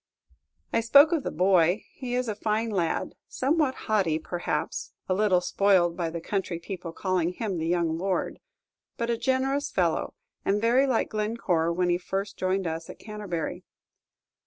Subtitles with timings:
[0.73, 5.41] I spoke of the boy; he is a fine lad, somewhat haughty, perhaps; a little
[5.41, 8.39] spoiled by the country people calling him the young lord;
[8.97, 13.63] but a generous fellow, and very like Glencore when he first joined us at Canterbury.